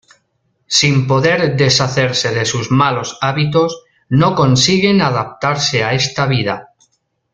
Sin 0.65 1.05
poder 1.05 1.55
deshacerse 1.57 2.33
de 2.33 2.43
sus 2.45 2.71
malos 2.71 3.19
hábitos, 3.21 3.83
no 4.09 4.33
consiguen 4.33 4.99
adaptarse 4.99 5.83
a 5.83 5.93
esta 5.93 6.25
vida. 6.25 6.69